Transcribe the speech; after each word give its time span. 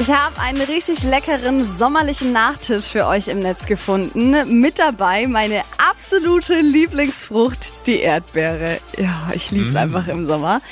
Ich 0.00 0.10
habe 0.10 0.40
einen 0.40 0.62
richtig 0.62 1.02
leckeren 1.02 1.62
sommerlichen 1.76 2.32
Nachtisch 2.32 2.86
für 2.86 3.06
euch 3.06 3.28
im 3.28 3.40
Netz 3.40 3.66
gefunden. 3.66 4.34
Mit 4.58 4.78
dabei 4.78 5.26
meine 5.26 5.60
absolute 5.76 6.58
Lieblingsfrucht, 6.58 7.70
die 7.84 7.98
Erdbeere. 7.98 8.78
Ja, 8.96 9.30
ich 9.34 9.50
liebe 9.50 9.68
es 9.68 9.76
einfach 9.76 10.08
im 10.08 10.26
Sommer. 10.26 10.62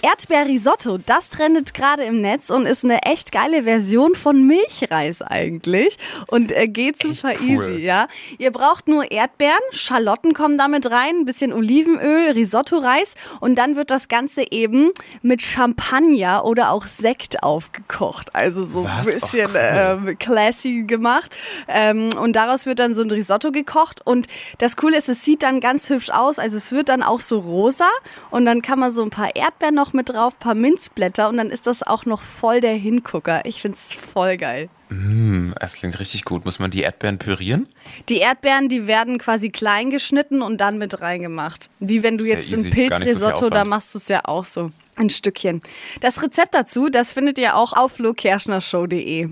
Erdbeerrisotto, 0.00 0.96
das 1.04 1.28
trendet 1.28 1.74
gerade 1.74 2.04
im 2.04 2.22
Netz 2.22 2.48
und 2.48 2.64
ist 2.64 2.82
eine 2.82 3.02
echt 3.02 3.30
geile 3.30 3.64
Version 3.64 4.14
von 4.14 4.46
Milchreis 4.46 5.20
eigentlich. 5.20 5.98
Und 6.26 6.50
äh, 6.50 6.66
geht 6.66 7.02
super 7.02 7.34
cool. 7.42 7.68
easy, 7.68 7.84
ja. 7.84 8.08
Ihr 8.38 8.52
braucht 8.52 8.88
nur 8.88 9.10
Erdbeeren, 9.10 9.52
Schalotten 9.72 10.32
kommen 10.32 10.56
damit 10.56 10.90
rein, 10.90 11.16
ein 11.20 11.24
bisschen 11.26 11.52
Olivenöl, 11.52 12.30
Risotto-Reis 12.30 13.16
und 13.40 13.56
dann 13.56 13.76
wird 13.76 13.90
das 13.90 14.08
Ganze 14.08 14.50
eben 14.50 14.92
mit 15.20 15.42
Champagner 15.42 16.46
oder 16.46 16.70
auch 16.70 16.86
Sekt 16.86 17.42
aufgekocht. 17.42 18.34
Also 18.34 18.64
so 18.64 18.77
ein 18.84 18.98
Was? 18.98 19.06
bisschen 19.06 19.48
Ach, 19.50 19.98
cool. 20.02 20.08
ähm, 20.08 20.18
classy 20.18 20.84
gemacht. 20.86 21.34
Ähm, 21.68 22.10
und 22.20 22.34
daraus 22.34 22.66
wird 22.66 22.78
dann 22.78 22.94
so 22.94 23.02
ein 23.02 23.10
Risotto 23.10 23.52
gekocht. 23.52 24.00
Und 24.04 24.26
das 24.58 24.76
Coole 24.76 24.96
ist, 24.96 25.08
es 25.08 25.24
sieht 25.24 25.42
dann 25.42 25.60
ganz 25.60 25.88
hübsch 25.88 26.10
aus. 26.10 26.38
Also 26.38 26.56
es 26.56 26.72
wird 26.72 26.88
dann 26.88 27.02
auch 27.02 27.20
so 27.20 27.38
rosa. 27.40 27.88
Und 28.30 28.44
dann 28.44 28.62
kann 28.62 28.78
man 28.78 28.92
so 28.92 29.02
ein 29.02 29.10
paar 29.10 29.34
Erdbeeren 29.34 29.74
noch 29.74 29.92
mit 29.92 30.10
drauf, 30.10 30.34
ein 30.34 30.38
paar 30.38 30.54
Minzblätter. 30.54 31.28
Und 31.28 31.36
dann 31.36 31.50
ist 31.50 31.66
das 31.66 31.82
auch 31.82 32.04
noch 32.06 32.22
voll 32.22 32.60
der 32.60 32.74
Hingucker. 32.74 33.44
Ich 33.44 33.62
find's 33.62 33.94
voll 33.94 34.36
geil. 34.36 34.68
Hm, 34.88 35.54
das 35.60 35.74
klingt 35.74 35.98
richtig 36.00 36.24
gut. 36.24 36.44
Muss 36.44 36.58
man 36.58 36.70
die 36.70 36.80
Erdbeeren 36.80 37.18
pürieren? 37.18 37.68
Die 38.08 38.18
Erdbeeren, 38.18 38.68
die 38.68 38.86
werden 38.86 39.18
quasi 39.18 39.50
klein 39.50 39.90
geschnitten 39.90 40.40
und 40.40 40.60
dann 40.60 40.78
mit 40.78 41.00
reingemacht. 41.00 41.68
Wie 41.78 42.02
wenn 42.02 42.16
du 42.16 42.24
Sehr 42.24 42.36
jetzt 42.38 42.50
easy, 42.50 42.54
ein 42.54 42.62
nicht 42.62 42.90
so 42.90 42.96
Pilzrisotto, 42.96 43.50
da 43.50 43.64
machst 43.64 43.94
du 43.94 43.98
es 43.98 44.08
ja 44.08 44.22
auch 44.24 44.44
so. 44.44 44.70
Ein 44.98 45.10
Stückchen. 45.10 45.62
Das 46.00 46.22
Rezept 46.22 46.54
dazu, 46.54 46.88
das 46.88 47.12
findet 47.12 47.38
ihr 47.38 47.56
auch 47.56 47.72
auf 47.72 47.92
flokerschnershow.de. 47.92 49.28